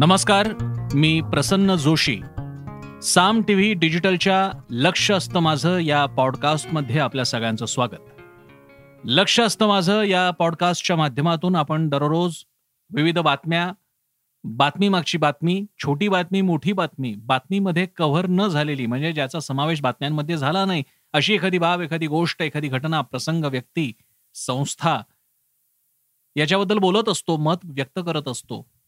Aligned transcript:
नमस्कार 0.00 0.48
मी 0.94 1.20
Prasanna 1.20 1.74
Joshi. 1.74 2.20
Saam 3.02 3.42
T 3.48 3.54
V 3.54 3.74
डिजिटलच्या 3.74 4.50
लक्ष 4.70 5.10
असतं 5.10 5.40
माझं 5.40 5.78
या 5.78 6.06
पॉडकास्टमध्ये 6.06 6.98
आपल्या 6.98 7.24
सगळ्यांचं 7.24 7.66
स्वागत. 7.66 8.20
लक्ष 9.04 9.40
असतं 9.40 9.68
माझं 9.68 10.02
या 10.02 10.30
पॉडकास्टच्या 10.30 10.96
माध्यमातून 10.96 11.56
आपण 11.56 11.88
दररोज 11.88 12.36
विविध 12.96 13.18
बातम्या 13.18 13.72
बातमी 14.44 14.88
मागची 14.88 15.18
बातमी 15.18 15.64
छोटी 15.78 16.08
बातमी 16.08 16.40
मोठी 16.40 16.72
बातमी 16.72 17.14
बातमीमध्ये 17.14 17.86
कव्हर 17.86 18.26
न 18.26 18.46
झालेली 18.46 18.86
म्हणजे 18.86 19.12
ज्याचा 19.12 19.40
समावेश 19.40 19.80
बातम्यांमध्ये 19.80 20.36
झाला 20.36 20.64
नाही 20.64 20.82
अशी 21.12 21.34
एखादी 21.34 21.58
बाब 21.58 21.80
एखादी 21.80 22.06
गोष्ट 22.06 22.42
एखादी 22.42 22.68
घटना 22.68 23.00
प्रसंग 23.00 23.44
व्यक्ती 23.44 23.92
संस्था 24.34 25.00
याच्याबद्दल 26.36 26.78
बोलत 26.78 27.08
असतो 27.08 27.36
मत 27.36 27.56
व्यक्त 27.64 28.00
करत 28.06 28.28
असतो. 28.28 28.79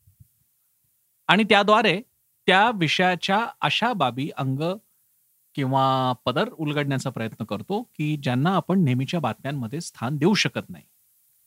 आणि 1.32 1.44
त्याद्वारे 1.44 2.02
त्या 2.46 2.70
विषयाच्या 2.74 3.46
अशा 3.60 3.92
बाबी 3.92 4.30
अंग 4.36 4.60
किंवा 5.54 6.12
पदर 6.24 6.48
उलगडण्याचा 6.48 7.10
प्रयत्न 7.10 7.44
करतो 7.44 7.82
की 7.82 8.16
ज्यांना 8.16 8.56
आपण 8.56 8.84
नेहमीच्या 8.84 9.20
बातम्यांमध्ये 9.20 9.80
स्थान 9.80 10.16
देऊ 10.16 10.34
शकत 10.34 10.70
नाही. 10.70 10.84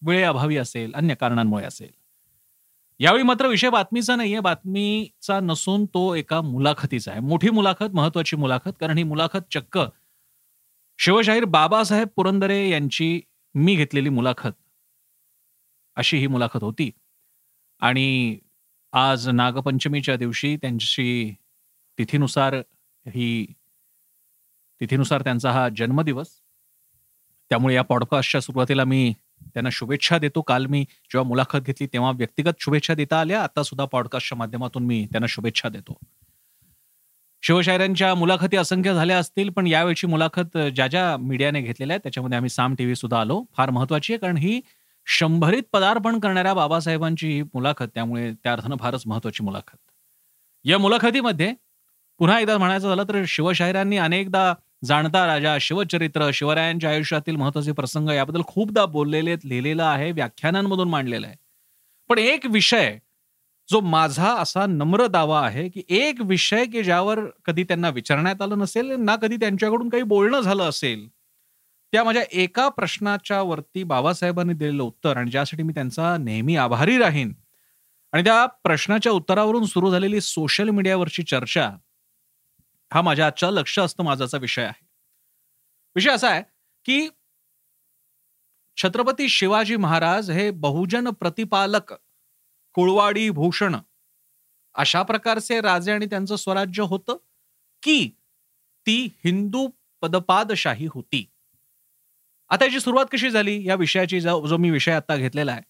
वेळेअभावी 0.05 0.57
असेल 0.57 0.91
अन्य 0.95 1.15
कारणांमुळे 1.15 1.65
असेल. 1.65 1.89
यावेळी 2.99 3.23
मात्र 3.23 3.47
विषय 3.47 3.69
बातमीचा 3.69 4.15
नाहीये. 4.15 4.39
बातमीचा 4.39 5.39
नसून 5.39 5.85
तो 5.85 6.15
एका 6.15 6.41
मुलाखतीचा 6.41 7.11
आहे. 7.11 7.19
मोठी 7.19 7.49
मुलाखत 7.49 7.95
महत्वाची 7.95 8.35
मुलाखत 8.35 8.71
कारण 8.79 8.97
ही 8.97 9.03
मुलाखत 9.03 9.53
चक्क. 9.53 9.79
शिवशाहीर 10.97 11.45
बाबासाहेब 11.45 12.07
पुरंदरे 12.15 12.69
यांची 12.69 13.21
मी 13.55 13.75
घेतलेली 13.75 14.09
मुलाखत 14.09 14.51
अशी 15.95 16.17
ही 16.17 16.27
मुलाखत 16.27 16.63
होती. 16.63 16.91
आणि 17.79 18.37
आज 18.97 19.27
नागपंचमीच्या 19.29 20.15
दिवशी 20.15 20.57
त्यांची 20.57 21.33
तिथीनुसार 21.97 22.53
ही 23.05 23.45
तिथीनुसार 24.81 25.21
त्यांचा 25.21 25.51
हा 25.51 25.69
जन्मदिवस. 25.77 26.27
त्यामुळे 27.49 27.75
या 27.75 27.81
पॉडकास्टच्या 27.81 28.41
सुरुवातीला 28.41 28.83
मी 28.83 29.13
त्यांना 29.43 29.69
शुभेच्छा 29.71 30.17
देतो. 30.17 30.41
काल 30.41 30.65
मी 30.65 30.81
जेव्हा 30.81 31.27
मुलाखत 31.27 31.57
घेतली 31.57 31.87
तेव्हा 31.87 32.11
व्यक्तिगत 32.11 32.51
शुभेच्छा 32.59 32.93
देता 32.93 33.19
आल्या. 33.19 33.43
आता 33.43 33.63
सुद्धा 33.63 33.85
पॉडकास्टच्या 33.85 34.37
माध्यमातून 34.37 34.83
मी 34.83 35.07
त्यांना 35.11 35.27
शुभेच्छा 35.29 35.69
देतो. 35.69 35.97
शिवशायरांच्या 37.41 38.15
मुलाखती 38.15 38.57
असंख्य 38.57 38.93
झाल्या 38.93 39.17
असतील 39.17 39.49
पण 39.49 39.67
यावेळची 39.67 40.07
मुलाखत 40.07 40.57
ज्या 40.75 40.87
ज्या 40.87 41.17
मीडियाने 41.17 41.61
घेतलेल्या 41.61 41.93
आहे 41.93 41.99
त्याच्यामध्ये 42.03 42.35
आम्ही 42.35 42.49
साम 42.49 42.75
टीव्ही 42.75 42.95
सुद्धा 42.95 43.21
आलो. 43.21 43.43
फार 43.57 43.69
महत्वाची 43.69 44.13
आहे 44.13 44.19
कारण 44.19 44.37
ही 44.37 44.61
शंभरीत 45.07 45.63
पदार्पण 45.73 46.19
करणाऱ्या 46.19 46.53
बाबासाहेबांची 46.53 47.27
ही 47.27 47.41
मुलाखत 47.43 47.87
त्यामुळे 47.93 48.31
त्या 48.33 48.51
अर्थानं 48.53 48.75
फारच 48.79 49.03
महत्वाची 49.07 49.43
मुलाखत. 49.43 49.77
या 50.65 50.77
मुलाखतीमध्ये 50.77 51.53
पुन्हा 52.19 52.39
एकदा 52.39 52.57
म्हणायचं 52.57 52.87
झालं 52.89 53.03
तर 53.09 53.23
शिवशाहिरांनी 53.27 53.97
अनेकदा 53.97 54.53
जाणता 54.85 55.25
राजा 55.27 55.57
शिवचरित्र 55.61 56.29
शिवरायांच्या 56.33 56.89
आयुष्यातील 56.89 57.35
महत्त्वाचे 57.35 57.71
प्रसंग 57.71 58.09
याबद्दल 58.09 58.41
खूपदा 58.47 58.85
बोललेले 58.85 59.35
लिहिलेलं 59.43 59.83
आहे 59.83 60.11
व्याख्यानांमधून 60.11 60.89
मांडलेलं 60.89 61.27
आहे. 61.27 61.35
पण 62.09 62.17
एक 62.19 62.45
विषय 62.47 62.97
जो 63.69 63.79
माझा 63.81 64.33
असा 64.35 64.65
नम्र 64.65 65.05
दावा 65.07 65.39
आहे 65.45 65.67
की 65.69 65.83
एक 65.89 66.21
विषय 66.21 66.65
की 66.65 66.83
ज्यावर 66.83 67.19
कधी 67.45 67.63
त्यांना 67.63 67.89
विचारण्यात 67.89 68.41
आलं 68.41 68.59
नसेल 68.59 68.91
ना 68.99 69.15
कधी 69.15 69.37
त्यांच्याकडून 69.37 69.89
काही 69.89 70.03
बोलणं 70.03 70.41
झालं 70.41 70.63
असेल 70.63 71.07
त्या 71.93 72.03
माझ्या 72.03 72.23
एका 72.31 72.67
प्रश्नाच्या 72.69 73.41
वरती 73.41 73.83
बाबासाहेबांनी 73.83 74.53
दिलेलं 74.53 74.83
उत्तर 74.83 75.17
आणि 75.17 75.31
ज्यासाठी 75.31 75.63
मी 75.63 75.73
त्यांचा 75.73 76.15
नेहमी 76.17 76.55
आभारी 76.55 76.97
राहीन. 76.97 77.33
आणि 78.13 78.23
त्या 78.23 78.45
प्रश्नाच्या 78.63 79.11
उत्तरावरून 79.11 79.65
सुरू 79.65 79.91
झालेली 79.91 80.21
सोशल 80.21 80.69
मीडियावरची 80.69 81.23
चर्चा 81.23 81.69
हा 82.91 83.01
माझ्या 83.01 83.25
आजच्या 83.27 83.51
लक्ष 83.51 83.79
असतं 83.79 84.03
माझाचा 84.03 84.37
विषय 84.37 84.63
आहे. 84.63 84.83
विषय 85.95 86.11
असा 86.11 86.29
आहे 86.29 86.41
की 86.85 87.07
छत्रपती 88.77 89.27
शिवाजी 89.29 89.75
महाराज 89.75 90.31
हे 90.31 90.49
बहुजन 90.51 91.09
प्रतिपालक 91.09 91.93
कुळवाडी 92.75 93.29
भूषण 93.29 93.75
अशा 94.75 95.01
प्रकारचे 95.03 95.59
राजे 95.61 95.91
आणि 95.91 96.05
त्यांचं 96.05 96.35
स्वराज्य 96.35 96.83
होतं 96.83 97.17
की 97.83 98.07
ती 98.85 98.97
हिंदू 99.25 99.67
पदपादशाही 100.03 100.87
होती? 100.93 101.25
आता 102.49 102.65
याची 102.65 102.79
सुरुवात 102.79 103.05
कशी 103.11 103.29
झाली? 103.29 103.67
या 103.67 103.75
विषयाची 103.75 104.19
जो 104.21 104.57
मी 104.57 104.69
विषय 104.71 104.91
आता 104.91 105.15
घेतलेला 105.15 105.51
आहे. 105.51 105.61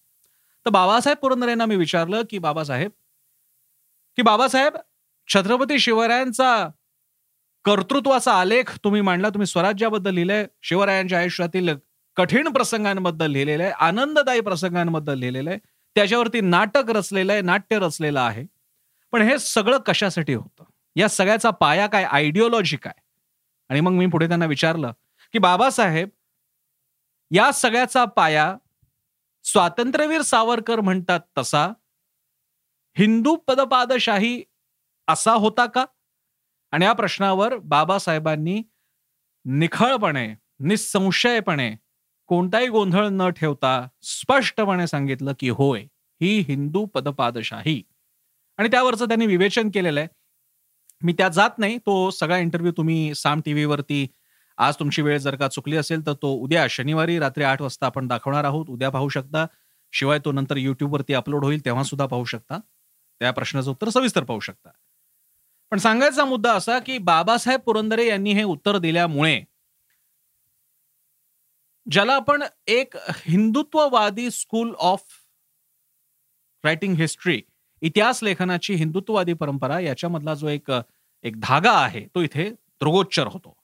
तर 0.66 0.70
बाबासाहेब 0.70 1.18
पुरंदर 1.18 1.48
यांना 1.48 1.66
मी 1.66 1.76
विचारलं 1.76 2.22
की 2.30 2.38
बाबासाहेब 2.38 2.90
की 4.16 4.22
बाबासाहेब 4.22 4.76
छत्रपती 5.28 5.78
शिवरायांचा 5.78 6.68
कर्तृत्वाचा 7.64 8.32
आलेख 8.32 8.76
तुम्ही 8.84 9.00
मांडला 9.00 9.28
तुम्ही 9.28 9.46
स्वराज्याबद्दल 9.46 10.14
लिहिलंय 10.14 10.46
शिवरायांच्या 10.62 11.18
आयुष्यातील 11.18 11.70
कठीण 12.16 12.48
प्रसंगांबद्दल 12.48 13.30
लिहिलेलं 13.30 13.62
आहे 13.62 13.72
आनंददायी 13.72 14.40
प्रसंगांबद्दल 14.40 15.18
लिहिलेलं 15.18 15.50
आहे 15.50 15.58
त्याच्यावरती 15.94 16.40
नाटक 16.40 16.90
रचलेलं 16.90 17.32
आहे 17.32 17.42
नाट्य 17.42 17.78
रचलेलं 17.78 18.20
आहे. 18.20 18.44
पण 19.12 19.22
हे 19.22 19.38
सगळं 19.38 19.78
कशासाठी 19.78 20.34
होतं? 20.34 20.64
या 20.96 21.08
सगळ्याचा 21.08 21.50
पाया 21.50 21.86
काय 21.86 22.04
आयडिओलॉजी 22.04 22.76
काय? 22.76 23.00
आणि 23.68 23.80
मग 23.80 23.92
मी 23.92 24.06
पुढे 24.06 24.28
त्यांना 24.28 24.46
विचारलं 24.46 24.92
की 25.32 25.38
बाबासाहेब 25.38 26.08
या 27.30 27.52
सगळ्याचा 27.52 28.04
पाया 28.04 28.56
स्वातंत्र्यवीर 29.44 30.22
सावरकर 30.22 30.80
म्हणतात 30.80 31.20
तसा. 31.38 31.66
हिंदू 32.98 33.36
पदपादशाही 33.36 34.44
असा 35.08 35.32
होता 35.32 35.66
का? 35.66 35.84
आणि 36.70 36.84
या 36.84 36.92
प्रश्नावर 36.92 37.56
बाबासाहेबांनी 37.56 38.62
निखळपणे 39.44 40.34
निसंशयपणे 40.60 41.76
कोणताही 42.26 42.68
गोंधळ 42.68 43.08
न 43.10 43.28
ठेवता 43.28 43.88
स्पष्टपणे 44.02 44.86
सांगितलं 44.86 45.32
की 45.38 45.48
होय 45.48 45.82
ही 46.22 46.38
हिंदू 46.40 46.86
पदपादशाही. 46.86 47.82
आणि 48.56 48.68
त्यावरचं 48.68 49.08
त्यांनी 49.08 49.26
विवेचन 49.26 49.70
केलेलं 49.74 50.00
आहे. 50.00 50.08
मी 51.02 51.12
त्या 51.12 51.28
जात 51.28 51.50
नाही 51.58 51.78
तो 51.78 52.10
सगळा 52.10 52.38
इंटरव्ह्यू 52.38 52.72
तुम्ही 52.76 53.14
साम 53.14 53.40
टीव्हीवरती 53.40 54.06
आज 54.58 54.74
तुमची 54.78 55.02
वेळ 55.02 55.18
जर 55.18 55.36
का 55.36 55.48
चुकली 55.48 55.76
असेल 55.76 56.06
तर 56.06 56.12
तो 56.12 56.32
उद्या 56.34 56.66
शनिवारी 56.70 57.18
रात्री 57.18 57.44
आठ 57.44 57.62
वाजता 57.62 57.86
आपण 57.86 58.08
दाखवणार 58.08 58.44
आहोत. 58.44 58.66
उद्या 58.68 58.90
पाहू 58.90 59.08
शकता. 59.08 59.46
शिवाय 59.92 60.18
तो 60.18 60.32
नंतर 60.32 60.56
युट्यूबवरती 60.56 61.14
अपलोड 61.14 61.44
होईल 61.44 61.64
तेव्हा 61.64 61.82
सुद्धा 61.82 62.06
पाहू 62.06 62.24
शकता. 62.24 62.58
त्या 63.20 63.30
प्रश्नाचं 63.30 63.70
उत्तर 63.70 63.88
सविस्तर 63.88 64.24
पाहू 64.24 64.40
शकता. 64.40 64.70
पण 65.70 65.78
सांगायचा 65.78 66.24
मुद्दा 66.24 66.52
असा 66.52 66.78
की 66.78 66.98
बाबासाहेब 66.98 67.60
पुरंदरे 67.60 68.06
यांनी 68.06 68.32
हे 68.32 68.42
उत्तर 68.42 68.78
दिल्यामुळे 68.78 69.42
ज्याला 71.90 72.14
आपण 72.14 72.42
एक 72.66 72.96
हिंदुत्ववादी 72.96 74.30
स्कूल 74.30 74.74
ऑफ 74.78 75.02
रायटिंग 76.64 76.94
हिस्ट्री 76.94 77.42
इतिहास 77.80 78.22
लेखनाची 78.22 78.74
हिंदुत्ववादी 78.74 79.32
परंपरा 79.32 79.80
याच्यामधला 79.80 80.34
जो 80.34 80.48
एक 80.48 80.70
एक 81.22 81.40
धागा 81.40 81.72
आहे 81.72 82.06
तो 82.14 82.22
इथे 82.22 82.50
दृगोच्चर 82.50 83.26
होतो. 83.26 83.56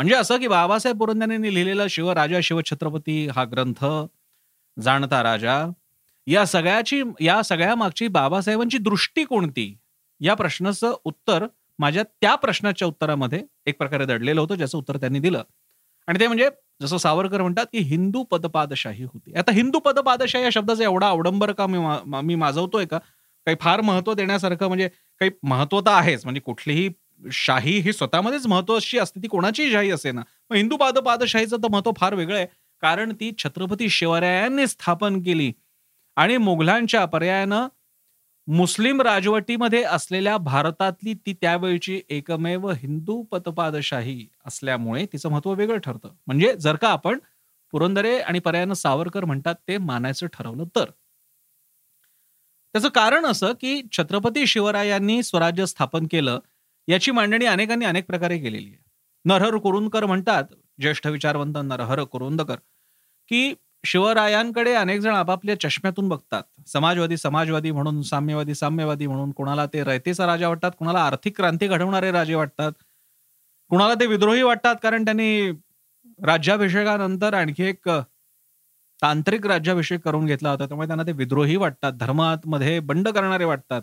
म्हणजे 0.00 0.14
असं 0.14 0.36
की 0.38 0.48
बाबासाहेब 0.48 0.98
पुरंदरेंनी 0.98 1.54
लिहिलेला 1.54 1.82
शिवराजा 1.90 2.38
शिवछत्रपती 2.42 3.26
हा 3.26 3.44
ग्रंथ 3.44 3.84
जाणता 4.80 5.22
राजा. 5.22 5.66
या 6.26 6.44
सगळ्याची 6.46 7.02
या 7.20 7.42
सगळ्या 7.42 7.74
मागची 7.74 8.08
बाबासाहेबांची 8.08 8.78
दृष्टी 8.78 9.24
कोणती? 9.24 9.76
या 10.20 10.34
प्रश्नाचं 10.34 10.94
उत्तर 11.04 11.46
माझ्या 11.78 12.02
त्या 12.20 12.34
प्रश्नाच्या 12.34 12.88
उत्तरामध्ये 12.88 13.42
एक 13.66 13.78
प्रकारे 13.78 14.04
दडलेलं 14.04 14.40
होतं 14.40 14.54
ज्याचं 14.54 14.78
उत्तर 14.78 14.96
त्यांनी 14.96 15.18
दिलं. 15.18 15.42
आणि 16.06 16.20
ते 16.20 16.26
म्हणजे 16.26 16.48
जसं 16.82 16.96
सावरकर 16.96 17.42
म्हणतात 17.42 17.66
की 17.72 17.78
हिंदू 17.78 18.22
पदपादशाही 18.22 19.04
होती. 19.04 19.34
आता 19.34 19.52
हिंदू 19.52 19.78
पदपादशाही 19.78 20.44
या 20.44 20.50
शब्दाचा 20.50 20.84
एवढा 20.84 21.08
अवडंबर 21.08 21.52
का 21.52 21.66
मी 21.66 21.78
मी 22.22 22.34
माजवतोय 22.34 22.84
का? 22.84 22.98
काही 23.46 23.56
फार 23.60 23.80
महत्त्व 23.80 24.14
देण्यासारखं 24.14 24.66
म्हणजे 24.66 24.88
काही 25.20 25.30
महत्त्व 25.42 25.80
तर 25.80 25.90
आहेच. 25.90 26.24
म्हणजे 26.24 26.40
कुठलीही 26.40 26.88
शाही 27.32 27.78
ही 27.78 27.92
स्वतःमध्येच 27.92 28.46
महत्वाची 28.46 28.98
असते 28.98 29.22
ती 29.22 29.28
कोणाचीही 29.28 29.72
शाही 29.72 29.90
असे 29.90 30.12
ना. 30.12 30.22
मग 30.50 30.56
हिंदू 30.56 30.76
पादपादशाहीचं 30.76 31.56
तर 31.56 31.68
महत्त्व 31.68 31.92
फार 31.96 32.14
वेगळं 32.14 32.36
आहे. 32.36 32.46
कारण 32.80 33.12
ती 33.12 33.32
छत्रपती 33.38 33.88
शिवरायांनी 33.88 34.66
स्थापन 34.66 35.22
केली. 35.22 35.52
आणि 36.16 36.36
मुघलांच्या 36.36 37.04
पर्यायानं 37.04 37.68
मुस्लिम 38.46 39.02
राजवटीमध्ये 39.02 39.82
असलेल्या 39.82 40.36
भारतातली 40.36 41.14
ती 41.14 41.32
त्यावेळची 41.32 42.00
एकमेव 42.08 42.68
हिंदू 42.70 43.22
पतपादशाही 43.22 44.26
असल्यामुळे 44.46 45.06
तिचं 45.06 45.28
महत्त्व 45.28 45.52
वेगळं 45.54 45.78
ठरतं. 45.78 46.08
म्हणजे 46.26 46.54
जर 46.56 46.76
का 46.76 46.88
आपण 46.88 47.18
पुरंदरे 47.72 48.18
आणि 48.18 48.38
पर्यायानं 48.38 48.74
सावरकर 48.74 49.24
म्हणतात 49.24 49.54
ते 49.68 49.78
मानायचं 49.78 50.26
ठरवलं 50.26 50.64
तर. 50.76 50.90
त्याचं 52.74 52.88
कारण 52.88 53.26
असं 53.26 53.52
की 53.52 53.82
छत्रपती 53.92 54.46
शिवरायांनी 54.46 55.22
स्वराज्य 55.22 55.66
स्थापन 55.66 56.06
केलं. 56.10 56.38
याची 56.90 57.10
मांडणी 57.10 57.46
अनेकांनी 57.46 57.84
अनेक 57.84 58.06
प्रकारे 58.06 58.38
केलेली 58.38 58.66
आहे. 58.66 58.78
नरहर 59.24 59.56
कुरुंदकर 59.56 60.04
म्हणतात 60.06 60.44
ज्येष्ठ 60.80 61.06
विचारवंत 61.06 61.56
नरहर 61.64 62.02
कुरुंदकर 62.04 62.56
की 63.30 63.54
शिवरायांकडे 63.84 64.72
अनेक 64.74 65.00
जण 65.00 65.14
आपापल्या 65.14 65.58
चष्म्यातून 65.60 66.08
बघतात. 66.08 66.42
समाजवादी 66.66 67.16
समाजवादी 67.16 67.70
म्हणून 67.70 68.00
साम्यवादी 68.02 68.54
साम्यवादी 68.54 69.06
म्हणून 69.06 69.30
कोणाला 69.32 69.66
ते 69.66 69.84
रयतेचा 69.84 70.26
राजा 70.26 70.48
वाटतात 70.48 70.72
कोणाला 70.78 71.00
आर्थिक 71.00 71.36
क्रांती 71.36 71.66
घडवणारे 71.68 72.10
राजे 72.12 72.34
वाटतात 72.34 72.72
कुणाला 73.70 73.94
ते 73.94 74.06
विद्रोही 74.06 74.42
वाटतात 74.42 74.76
कारण 74.82 75.04
त्यांनी 75.04 75.50
राज्याभिषेकानंतर 76.18 77.34
आणखी 77.34 77.64
एक 77.64 77.88
तांत्रिक 79.02 79.46
राज्याभिषेक 79.46 80.00
करून 80.04 80.26
घेतला 80.26 80.50
होता. 80.50 80.66
त्यामुळे 80.66 80.86
त्यांना 80.88 81.04
ते 81.06 81.12
विद्रोही 81.12 81.56
वाटतात 81.56 81.92
धर्मात 82.00 82.46
मध्ये 82.46 82.78
बंड 82.80 83.08
करणारे 83.08 83.44
वाटतात. 83.44 83.82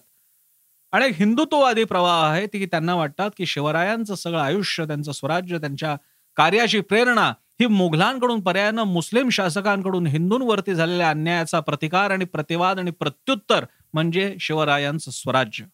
आणि 0.92 1.06
एक 1.06 1.16
हिंदुत्ववादी 1.16 1.84
प्रवाह 1.84 2.32
आहे 2.32 2.48
की 2.48 2.66
त्यांना 2.66 2.96
वाटतात 2.96 3.32
की 3.38 3.46
शिवरायांचं 3.46 4.16
सगळं 4.16 4.40
आयुष्य 4.40 4.86
त्यांचं 4.86 5.12
स्वराज्य 5.12 5.58
त्यांच्या 5.58 5.96
कार्याची 6.36 6.80
प्रेरणा 6.82 7.34
ही 7.60 7.66
मुघलांकडून 7.66 8.40
पर्यायानं 8.40 8.84
मुस्लिम 8.84 9.30
शासकांकडून 9.30 10.08
हिंदूंवरती 10.08 10.76
झालेल्या 10.76 11.10
अन्यायाचा 11.10 11.60
प्रतिकार 11.60 12.12
आणि 12.12 12.26
प्रतिवाद 12.26 12.80
आणि 12.80 12.92
प्रत्युत्तर 12.92 13.66
म्हणजे 13.94 14.36
शिवरायांचं 14.40 15.12
स्वराज्य. 15.12 15.66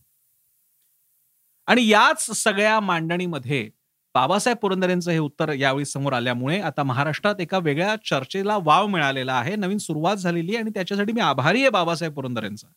आणि 1.68 1.88
याच 1.88 2.32
सगळ्या 2.32 2.80
मांडणीमध्ये 2.80 3.70
बाबासाहेब 4.16 4.58
पुरंदरेंचं 4.58 5.12
हे 5.12 5.18
उत्तर 5.18 5.52
यावेळी 5.52 5.86
समोर 5.86 6.14
आल्यामुळे 6.14 6.60
आता 6.62 6.84
महाराष्ट्रात 6.84 7.36
एका 7.40 7.58
वेगळ्या 7.58 7.96
चर्चेला 8.06 8.58
वाव 8.64 8.88
मिळालेला 8.88 9.34
आहे. 9.34 9.56
नवीन 9.56 9.78
सुरुवात 9.78 10.16
झालेली 10.16 10.56
आहे 10.56 10.64
आणि 10.64 10.72
त्याच्यासाठी 10.72 11.14
मी 11.14 11.22
आभारी 11.22 11.62
आहे 11.62 11.70
बाबासाहेब 11.70 12.14
पुरंदरेंचा. 12.14 12.68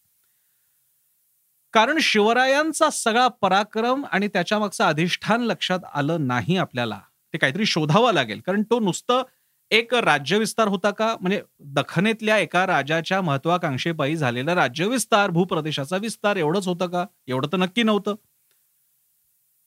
कारण 1.72 1.98
शिवरायांचा 2.00 2.90
सगळा 2.90 3.28
पराक्रम 3.28 4.04
आणि 4.12 4.28
त्याच्या 4.28 4.58
मागचं 4.58 4.84
अधिष्ठान 4.84 5.40
लक्षात 5.40 5.78
आलं 5.94 6.26
नाही 6.26 6.56
आपल्याला. 6.56 7.00
ते 7.32 7.38
काहीतरी 7.38 7.66
शोधावं 7.66 8.12
लागेल. 8.12 8.40
कारण 8.40 8.62
तो 8.62 8.80
नुसतं 8.80 9.22
एक 9.70 9.94
राज्यविस्तार 9.94 10.68
होता 10.68 10.90
का? 10.90 11.16
म्हणजे 11.20 11.42
दखनेतल्या 11.60 12.38
एका 12.38 12.66
राजाच्या 12.66 13.20
महत्वाकांक्षेपायी 13.20 14.16
झालेला 14.16 14.54
राज्यविस्तार 14.54 15.30
भूप्रदेशाचा 15.30 15.96
विस्तार 15.96 16.36
एवढंच 16.36 16.68
होतं 16.68 16.86
का? 16.86 17.04
एवढं 17.26 17.48
तर 17.52 17.56
नक्की 17.56 17.82
नव्हतं. 17.82 18.14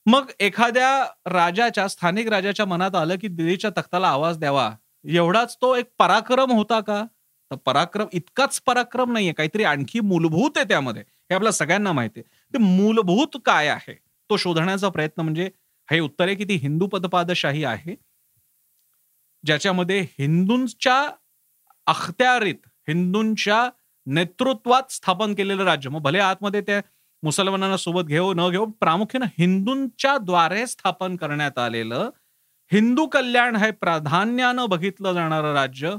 मग 0.06 0.30
एखाद्या 0.40 1.04
राजाच्या 1.26 1.88
स्थानिक 1.88 2.28
राजाच्या 2.28 2.66
मनात 2.66 2.94
आलं 2.94 3.16
की 3.20 3.28
दिल्लीच्या 3.28 3.70
तख्ताला 3.70 4.08
आवाज 4.08 4.38
द्यावा. 4.38 4.70
एवढाच 5.08 5.56
तो 5.56 5.74
एक 5.74 5.86
पराक्रम 5.98 6.50
होता 6.52 6.80
का? 6.80 7.04
तर 7.50 7.56
पराक्रम 7.66 8.06
इतकाच 8.12 8.60
पराक्रम 8.66 9.12
नाहीये. 9.12 9.32
काहीतरी 9.32 9.64
आणखी 9.64 10.00
मूलभूत 10.00 10.50
आहे 10.56 10.68
त्यामध्ये. 10.68 11.02
हे 11.02 11.34
आपल्या 11.34 11.52
सगळ्यांना 11.52 11.92
माहिती 11.92 12.20
आहे. 12.20 12.28
ते 12.54 12.58
मूलभूत 12.58 13.36
काय 13.44 13.68
आहे? 13.68 13.94
तो 14.30 14.36
शोधण्याचा 14.36 14.88
प्रयत्न 14.88 15.22
म्हणजे 15.22 15.50
हे 15.88 15.98
उत्तर 16.00 16.26
आहे 16.26 16.34
की 16.34 16.44
ती 16.44 16.54
हिंदू 16.54 16.86
पदपादशाही 16.86 17.64
आहे 17.64 17.94
ज्याच्यामध्ये 19.44 20.00
हिंदूंच्या 20.18 21.10
अखत्यारीत 21.86 22.66
हिंदूंच्या 22.88 23.68
नेतृत्वात 24.06 24.92
स्थापन 24.92 25.34
केलेलं 25.34 25.64
राज्य. 25.64 25.90
मग 25.90 26.00
भले 26.02 26.18
आतमध्ये 26.18 26.60
ते 26.60 26.78
मुसलमानांना 27.22 27.76
सोबत 27.76 28.04
घेऊ 28.04 28.32
न 28.34 28.48
घेऊ 28.50 28.66
प्रामुख्यानं 28.80 29.26
हिंदूंच्या 29.38 30.16
द्वारे 30.18 30.66
स्थापन 30.66 31.16
करण्यात 31.16 31.58
आलेलं 31.58 32.10
हिंदू 32.72 33.06
कल्याण 33.06 33.56
हे 33.56 33.70
प्राधान्यानं 33.70 34.68
बघितलं 34.68 35.12
जाणारं 35.12 35.52
राज्य. 35.54 35.94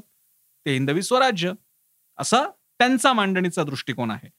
ते 0.66 0.74
हिंदवी 0.74 1.02
स्वराज्य. 1.02 1.52
असा 2.20 2.44
त्यांचा 2.80 3.14
मांडणीचा 3.14 3.64
दृष्टिकोन 3.64 4.12
आहे. 4.12 4.30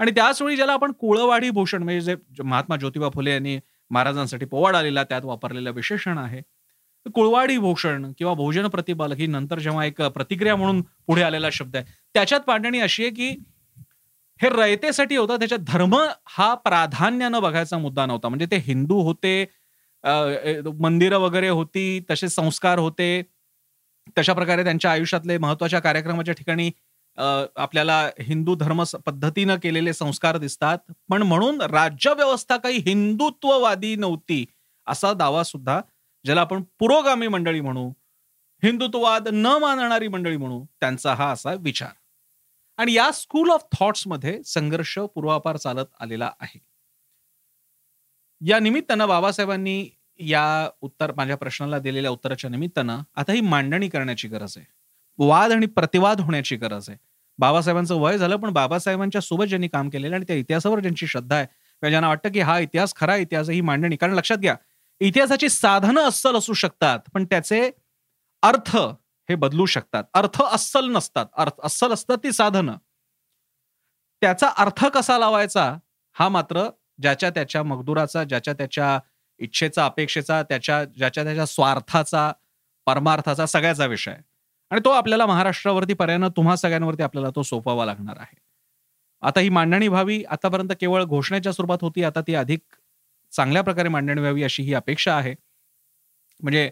आणि 0.00 0.10
त्याचवेळी 0.10 0.56
ज्याला 0.56 0.72
आपण 0.72 0.92
कुळवाडी 0.92 1.50
भूषण 1.50 1.82
म्हणजे 1.82 2.14
जे 2.36 2.42
महात्मा 2.42 2.76
ज्योतिबा 2.76 3.08
फुले 3.14 3.30
यांनी 3.32 3.58
महाराजांसाठी 3.90 4.44
पोवाड 4.46 4.76
आलेला 4.76 5.02
त्यात 5.04 5.24
वापरलेलं 5.24 5.70
विशेषण 5.74 6.18
आहे. 6.18 6.40
कुळवाडी 7.06 7.56
भूषण 7.58 8.10
किंवा 8.18 8.32
भोजन 8.34 8.66
प्रतिपालक 8.68 9.16
ही 9.16 9.26
नंतर 9.26 9.58
जेव्हा 9.58 9.84
एक 9.84 10.00
प्रतिक्रिया 10.02 10.56
म्हणून 10.56 10.80
पुढे 11.06 11.22
आलेला 11.22 11.48
शब्द 11.52 11.76
आहे. 11.76 11.84
त्याच्यात 12.14 12.40
मांडणी 12.48 12.80
अशी 12.80 13.02
आहे 13.02 13.10
की 13.12 13.28
हे 14.40 14.48
रयतेसाठी 14.50 15.16
होतं 15.16 15.36
त्याच्यात 15.38 15.60
धर्म 15.68 15.94
हा 16.28 16.52
प्राधान्यानं 16.54 17.40
बघायचा 17.42 17.78
मुद्दा 17.78 18.06
नव्हता. 18.06 18.28
म्हणजे 18.28 18.46
ते 18.50 18.56
हिंदू 18.66 19.00
होते 19.02 19.44
मंदिरं 20.80 21.18
वगैरे 21.18 21.48
होती 21.48 22.00
तसे 22.10 22.28
संस्कार 22.28 22.78
होते 22.78 23.22
तशा 24.18 24.32
प्रकारे 24.32 24.64
त्यांच्या 24.64 24.90
आयुष्यातले 24.92 25.38
महत्त्वाच्या 25.38 25.80
कार्यक्रमाच्या 25.80 26.34
ठिकाणी 26.34 26.70
आपल्याला 27.18 28.00
हिंदू 28.20 28.54
धर्म 28.54 28.82
पद्धतीनं 29.06 29.56
केलेले 29.62 29.92
संस्कार 29.92 30.36
दिसतात. 30.36 30.78
पण 31.08 31.22
म्हणून 31.22 31.60
राज्य 31.60 32.12
व्यवस्था 32.16 32.56
काही 32.56 32.78
हिंदुत्ववादी 32.78 33.94
नव्हती 33.96 34.44
असा 34.86 35.12
दावा 35.12 35.42
सुद्धा 35.42 35.80
ज्याला 36.24 36.40
आपण 36.40 36.62
पुरोगामी 36.78 37.28
मंडळी 37.28 37.60
म्हणू 37.60 37.88
हिंदुत्ववाद 38.62 39.28
न 39.32 39.46
मानणारी 39.60 40.08
मंडळी 40.08 40.36
म्हणू 40.36 40.64
त्यांचा 40.80 41.14
हा 41.14 41.30
असा 41.32 41.52
विचार. 41.54 41.90
आणि 42.78 42.92
या 42.92 43.10
स्कूल 43.12 43.50
ऑफ 43.50 43.64
थॉट्समध्ये 43.78 44.42
संघर्ष 44.42 44.98
पूर्वापार 45.14 45.56
चालत 45.56 45.86
आलेला 46.00 46.30
आहे. 46.40 46.58
या 48.40 48.58
निमित्तानं 48.58 49.08
बाबासाहेबांनी 49.08 49.88
या 50.18 50.68
उत्तर 50.80 51.12
माझ्या 51.16 51.36
प्रश्नाला 51.36 51.78
दिलेल्या 51.78 52.10
उत्तराच्या 52.10 52.50
निमित्तानं 52.50 53.00
आता 53.16 53.32
ही 53.32 53.40
मांडणी 53.40 53.88
करण्याची 53.88 54.28
गरज 54.28 54.54
आहे. 54.56 54.66
वाद 55.18 55.52
आणि 55.52 55.66
प्रतिवाद 55.66 56.20
होण्याची 56.20 56.56
गरज 56.56 56.88
आहे. 56.90 56.98
बाबासाहेबांचं 57.38 57.94
वय 57.94 58.18
झालं 58.18 58.36
पण 58.36 58.50
बाबासाहेबांच्या 58.50 59.20
सोबत 59.20 59.46
ज्यांनी 59.46 59.68
काम 59.68 59.88
केलेलं 59.88 60.14
आणि 60.14 60.24
त्या 60.24 60.36
इतिहासावर 60.36 60.80
ज्यांची 60.80 61.06
श्रद्धा 61.06 61.36
आहे 61.36 61.44
म्हणजे 61.44 61.90
ज्यांना 61.90 62.08
वाटतं 62.08 62.32
की 62.32 62.40
हा 62.40 62.58
इतिहास 62.58 62.94
खरा 62.94 63.16
इतिहास 63.16 63.50
ही 63.50 63.60
मांडणी 63.60 63.96
कारण 63.96 64.14
लक्षात 64.14 64.38
घ्या 64.38 64.56
इतिहासाची 65.00 65.48
साधनं 65.48 66.00
अस्सल 66.00 66.36
असू 66.36 66.52
शकतात 66.52 66.98
पण 67.14 67.24
त्याचे 67.24 67.70
अर्थ 68.42 68.76
हे 69.28 69.34
बदलू 69.34 69.66
शकतात. 69.66 70.04
अर्थ 70.14 70.42
अस्सल 70.42 70.84
नसतात. 70.84 71.26
अर्थ 71.36 71.60
अस्सल 71.64 71.92
असतात 71.92 72.18
ती 72.24 72.32
साधनं. 72.32 72.76
त्याचा 74.20 74.48
अर्थ 74.48 74.86
कसा 74.86 75.18
लावायचा? 75.18 75.76
हा 76.12 76.28
मात्र 76.28 76.68
ज्याच्या 77.02 77.30
त्याच्या 77.30 77.62
मगदुराचा 77.62 78.24
ज्याच्या 78.24 78.54
त्याच्या 78.54 78.98
इच्छेचा 79.40 79.84
अपेक्षेचा 79.84 80.42
त्याच्या 80.42 80.84
ज्याच्या 80.86 81.24
त्याच्या 81.24 81.46
स्वार्थाचा 81.46 82.30
परमार्थाचा 82.86 83.46
सगळ्याचा 83.46 83.86
विषय 83.86 84.14
आणि 84.70 84.80
तो 84.84 84.90
आपल्याला 84.90 85.26
महाराष्ट्रावरती 85.26 85.94
पर्यायानं 85.94 86.28
तुम्हा 86.36 86.56
सगळ्यांवरती 86.56 87.02
आपल्याला 87.02 87.30
तो 87.36 87.42
सोपवावा 87.42 87.84
लागणार 87.86 88.16
आहे. 88.20 88.36
आता 89.22 89.40
ही 89.40 89.48
मांडणी 89.48 89.88
व्हावी 89.88 90.22
आतापर्यंत 90.24 90.72
केवळ 90.80 91.04
घोषणेच्या 91.04 91.52
स्वरूपात 91.52 91.78
होती 91.82 92.02
आता 92.04 92.20
ती 92.26 92.34
अधिक 92.34 92.60
चांगल्या 93.32 93.62
प्रकारे 93.62 93.88
मांडणी 93.88 94.20
व्हावी 94.20 94.42
अशी 94.42 94.62
ही 94.62 94.74
अपेक्षा 94.74 95.14
आहे. 95.16 95.34
म्हणजे 96.40 96.70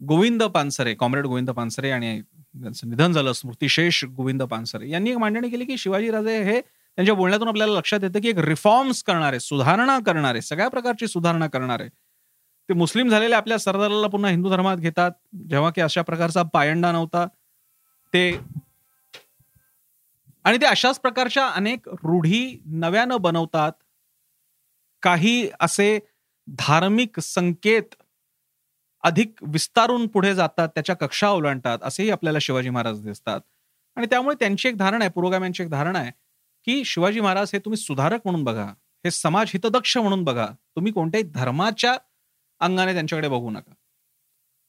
गोविंद 0.00 0.42
पानसरे 0.44 0.94
कॉम्रेड 0.94 1.26
गोविंद 1.26 1.50
पानसरे 1.50 1.90
आणि 1.90 2.20
त्यांचं 2.22 2.88
निधन 2.88 3.12
झालं 3.12 3.32
स्मृतिशेष 3.32 4.04
गोविंद 4.06 4.42
पानसरे 4.42 4.88
यांनी 4.90 5.10
एक 5.10 5.16
मांडणी 5.16 5.50
केली 5.50 5.64
की 5.64 5.76
शिवाजीराजे 5.78 6.42
हे 6.44 6.60
त्यांच्या 6.98 7.14
बोलण्यातून 7.14 7.48
आपल्याला 7.48 7.72
लक्षात 7.72 8.00
येतं 8.02 8.20
की 8.20 8.28
एक 8.28 8.38
रिफॉर्म्स 8.38 9.02
करणारे 9.02 9.40
सुधारणा 9.40 9.98
करणारे 10.06 10.40
सगळ्या 10.42 10.68
प्रकारची 10.68 11.06
सुधारणा 11.06 11.46
करणारे 11.46 11.88
ते 12.68 12.74
मुस्लिम 12.74 13.08
झालेले 13.08 13.34
आपल्या 13.34 13.58
सरदाराला 13.58 14.06
पुन्हा 14.06 14.30
हिंदू 14.30 14.50
धर्मात 14.50 14.76
घेतात. 14.76 15.10
जेव्हा 15.48 15.70
की 15.70 15.80
अशा 15.80 16.02
प्रकारचा 16.02 16.42
पायंडा 16.42 16.92
नव्हता. 16.92 17.26
ते 18.14 18.30
आणि 20.44 20.58
ते 20.60 20.66
अशाच 20.66 21.00
प्रकारच्या 21.00 21.46
अनेक 21.48 21.88
रूढी 21.88 22.60
नव्यानं 22.66 23.16
बनवतात. 23.20 23.72
काही 25.02 25.48
असे 25.60 25.98
धार्मिक 26.48 27.20
संकेत 27.20 27.94
अधिक 29.02 29.34
विस्तारून 29.42 30.06
पुढे 30.06 30.34
जातात 30.34 30.68
त्याच्या 30.68 30.96
कक्षा 30.96 31.28
ओलांडतात 31.28 31.78
असेही 31.82 32.10
आपल्याला 32.10 32.38
शिवाजी 32.40 32.70
महाराज 32.70 33.02
दिसतात. 33.02 33.40
आणि 33.96 34.06
त्यामुळे 34.06 34.36
त्यांची 34.40 34.68
एक 34.68 34.76
धारणा 34.76 35.04
आहे 35.04 35.10
पुरोगाम्यांची 35.10 35.62
एक 35.62 35.70
धारणा 35.70 35.98
आहे. 35.98 36.10
की 36.66 36.84
शिवाजी 36.84 37.20
महाराज 37.20 37.50
हे 37.52 37.58
तुम्ही 37.58 37.76
सुधारक 37.76 38.20
म्हणून 38.24 38.44
बघा 38.44 38.66
हे 39.04 39.10
समाज 39.10 39.50
हितदक्ष 39.54 39.96
म्हणून 39.96 40.24
बघा 40.24 40.46
तुम्ही 40.46 40.92
कोणत्याही 40.92 41.30
धर्माच्या 41.30 41.96
अंगाने 42.60 42.92
त्यांच्याकडे 42.92 43.28
बघू 43.28 43.50
नका. 43.50 43.72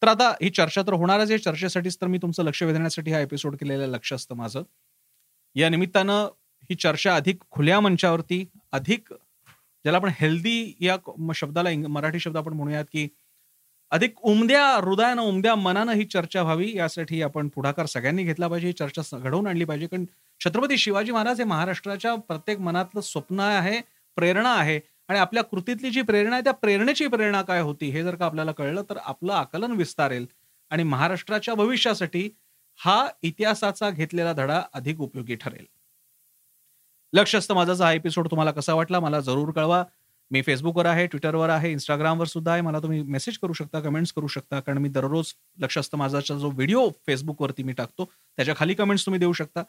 तर 0.01 0.07
आता 0.07 0.29
ही 0.29 0.49
चर्चा 0.49 0.81
तर 0.81 0.93
होणारच 0.93 1.31
या 1.31 1.43
चर्चेसाठीच 1.43 1.97
तर 2.01 2.07
मी 2.07 2.17
तुमचं 2.17 2.43
लक्ष 2.43 2.63
वेधण्यासाठी 2.63 3.11
हा 3.11 3.19
एपिसोड 3.19 3.55
केलेलं 3.55 3.87
लक्ष 3.87 4.13
असतं 4.13 4.35
माझं. 4.35 4.63
या 5.55 5.69
निमित्तानं 5.69 6.27
ही 6.63 6.75
चर्चा 6.75 7.15
अधिक 7.15 7.37
खुल्या 7.51 7.79
मंचावरती 7.79 8.45
अधिक 8.71 9.13
ज्याला 9.13 9.97
आपण 9.97 10.11
हेल्दी 10.19 10.73
या 10.79 10.97
शब्दाला 11.35 11.69
मराठी 11.89 12.19
शब्द 12.19 12.37
आपण 12.37 12.53
म्हणूयात 12.53 12.85
की 12.91 13.07
अधिक 13.91 14.21
उमद्या 14.21 14.75
हृदयानं 14.75 15.21
उमद्या 15.21 15.55
मनानं 15.55 15.91
ही 15.91 16.05
चर्चा 16.05 16.41
व्हावी 16.41 16.77
यासाठी 16.77 17.21
आपण 17.21 17.47
पुढाकार 17.47 17.85
सगळ्यांनी 17.85 18.23
घेतला 18.23 18.47
पाहिजे 18.47 18.67
ही 18.67 18.73
चर्चा 18.73 19.17
घडवून 19.17 19.47
आणली 19.47 19.65
पाहिजे 19.65 19.87
कारण 19.87 20.05
छत्रपती 20.45 20.77
शिवाजी 20.77 21.11
महाराज 21.11 21.37
हे 21.37 21.43
महाराष्ट्राच्या 21.43 22.15
प्रत्येक 22.15 22.59
मनातलं 22.59 23.01
स्वप्न 23.01 23.39
आहे 23.39 23.81
प्रेरणा 24.15 24.53
आहे. 24.53 24.79
आणि 25.07 25.19
आपल्या 25.19 25.43
कृतीतली 25.43 25.89
जी 25.89 26.01
प्रेरणा 26.01 26.35
आहे 26.35 26.43
त्या 26.43 26.53
प्रेरणेची 26.53 27.07
प्रेरणा 27.07 27.41
काय 27.41 27.61
होती 27.61 27.89
हे 27.89 28.03
जर 28.03 28.15
का 28.15 28.25
आपल्याला 28.25 28.51
कळलं 28.51 28.83
तर 28.89 28.97
आपलं 29.05 29.33
आकलन 29.33 29.71
विस्तारेल. 29.71 30.25
आणि 30.69 30.83
महाराष्ट्राच्या 30.83 31.53
भविष्यासाठी 31.53 32.29
हा 32.79 33.07
इतिहासाचा 33.21 33.89
घेतलेला 33.89 34.33
धडा 34.33 34.61
अधिक 34.73 35.01
उपयोगी 35.01 35.35
ठरेल. 35.35 35.65
लक्ष 37.13 37.35
असतं 37.35 37.53
माझा 37.53 37.85
हा 37.85 37.93
एपिसोड 37.93 38.27
तुम्हाला 38.27 38.51
कसा 38.51 38.73
वाटला 38.73 38.99
मला 38.99 39.19
जरूर 39.19 39.51
कळवा. 39.51 39.83
मी 40.31 40.41
फेसबुकवर 40.41 40.85
आहे 40.85 41.07
ट्विटरवर 41.07 41.49
आहे 41.49 41.71
इंस्टाग्रामवर 41.71 42.27
सुद्धा 42.27 42.51
आहे. 42.51 42.61
मला 42.61 42.79
तुम्ही 42.79 43.01
मेसेज 43.03 43.37
करू 43.37 43.53
शकता 43.53 43.79
कमेंट्स 43.79 44.13
करू 44.13 44.27
शकता. 44.27 44.59
कारण 44.59 44.77
मी 44.77 44.89
दररोज 44.89 45.33
लक्ष 45.57 45.77
असतं 45.77 45.97
माझाचा 45.97 46.35
जो 46.35 46.49
व्हिडिओ 46.49 46.89
फेसबुकवरती 47.07 47.63
मी 47.63 47.73
टाकतो 47.73 48.05
त्याच्याखाली 48.05 48.73
कमेंट्स 48.73 49.05
तुम्ही 49.05 49.19
देऊ 49.19 49.33
शकता. 49.33 49.63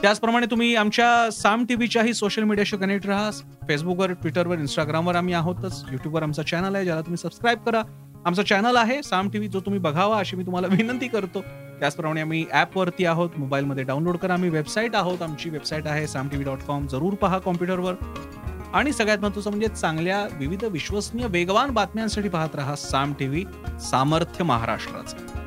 त्याचप्रमाणे 0.00 0.46
तुम्ही 0.46 0.76
आमच्या 0.76 1.30
साम 1.30 1.64
टीव्हीच्याही 1.64 2.14
सोशल 2.14 2.42
मीडियाशी 2.42 2.76
कनेक्ट 2.76 3.06
राहा. 3.06 3.30
फेसबुकवर 3.68 4.12
ट्विटरवर 4.12 4.58
इंस्टाग्रामवर 4.58 5.14
आम्ही 5.14 5.34
आहोतच. 5.34 5.84
युट्यूबवर 5.92 6.22
आमचा 6.22 6.42
चॅनल 6.42 6.74
आहे 6.74 6.84
ज्याला 6.84 7.00
तुम्ही 7.00 7.16
सबस्क्राईब 7.16 7.58
करा. 7.58 7.82
आमचा 8.26 8.42
चॅनल 8.42 8.76
आहे 8.76 9.02
साम 9.02 9.28
टीव्ही 9.28 9.48
जो 9.48 9.60
तुम्ही 9.60 9.80
बघावा 9.80 10.18
अशी 10.18 10.36
मी 10.36 10.46
तुम्हाला 10.46 10.66
विनंती 10.70 11.08
करतो. 11.08 11.40
त्याचप्रमाणे 11.80 12.20
आम्ही 12.20 12.46
ॲपवरती 12.52 13.04
आहोत. 13.04 13.30
मोबाईलमध्ये 13.36 13.84
डाउनलोड 13.84 14.16
करा. 14.16 14.34
आम्ही 14.34 14.50
वेबसाईट 14.50 14.94
आहोत. 14.94 15.22
आमची 15.22 15.50
वेबसाईट 15.50 15.86
आहे 15.86 16.06
Saam 16.06 16.28
T 16.28 16.36
V 16.36 16.44
dot 16.44 16.58
com. 16.58 16.86
जरूर 16.86 17.14
पहा 17.14 17.38
कॉम्प्युटरवर. 17.38 17.94
आणि 18.72 18.92
सगळ्यात 18.92 19.18
महत्वाचं 19.18 19.50
म्हणजे 19.50 19.68
चांगल्या 19.68 20.28
विविध 20.38 20.64
विश्वसनीय 20.64 21.26
वेगवान 21.26 21.70
बातम्यांसाठी 21.70 22.28
पाहत 22.28 22.54
राहा 22.54 22.76
साम 22.76 23.12
टीव्ही 23.18 23.44
सामर्थ्य 23.80 24.44
महाराष्ट्राचं. 24.44 25.41